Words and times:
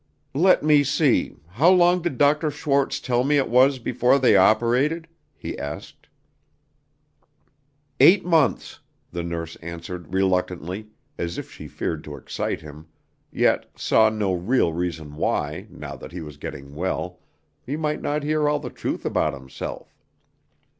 "Let 0.33 0.63
me 0.63 0.83
see, 0.83 1.35
how 1.47 1.69
long 1.69 2.01
did 2.01 2.17
Dr. 2.17 2.49
Schwarz 2.49 2.99
tell 2.99 3.23
me 3.23 3.37
it 3.37 3.47
was, 3.49 3.77
before 3.77 4.17
they 4.17 4.35
operated?" 4.35 5.07
he 5.37 5.55
asked. 5.59 6.07
"Eight 7.99 8.25
months," 8.25 8.79
the 9.11 9.21
nurse 9.21 9.57
answered 9.57 10.11
reluctantly, 10.11 10.87
as 11.19 11.37
if 11.37 11.51
she 11.51 11.67
feared 11.67 12.03
to 12.05 12.15
excite 12.15 12.61
him, 12.61 12.87
yet 13.31 13.69
saw 13.75 14.09
no 14.09 14.33
real 14.33 14.73
reason 14.73 15.17
why, 15.17 15.67
now 15.69 15.95
that 15.97 16.13
he 16.13 16.21
was 16.21 16.37
getting 16.37 16.73
well, 16.73 17.19
he 17.63 17.77
might 17.77 18.01
not 18.01 18.23
hear 18.23 18.49
all 18.49 18.57
the 18.57 18.71
truth 18.71 19.05
about 19.05 19.35
himself. 19.35 19.93